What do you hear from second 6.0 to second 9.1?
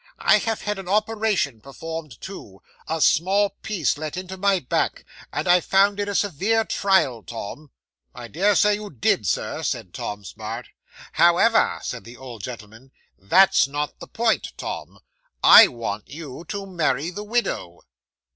a severe trial, Tom." '"I dare say you